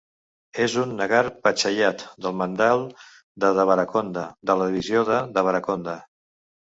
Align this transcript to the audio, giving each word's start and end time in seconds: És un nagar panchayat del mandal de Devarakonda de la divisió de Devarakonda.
És 0.63 0.75
un 0.83 0.93
nagar 0.99 1.19
panchayat 1.47 2.01
del 2.25 2.33
mandal 2.39 2.85
de 3.45 3.51
Devarakonda 3.59 4.23
de 4.51 4.55
la 4.63 4.67
divisió 4.71 5.05
de 5.11 5.19
Devarakonda. 5.37 5.95